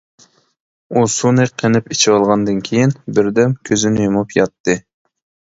[0.95, 4.79] ئۇ سۇنى قېنىپ ئىچىۋالغاندىن كېيىن، بىردەم كۆزىنى يۇمۇپ ياتتى.